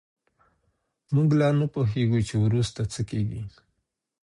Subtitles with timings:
[1.13, 3.41] موږ لا نه پوهېږو چې وروسته څه کېږي.